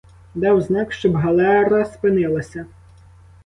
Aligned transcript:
Дав 0.35 0.61
знак, 0.61 0.93
щоб 0.93 1.15
галера 1.15 1.85
спинилася. 1.85 2.65